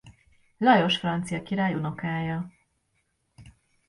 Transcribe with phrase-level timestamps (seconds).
[0.57, 2.51] Lajos francia király unokája.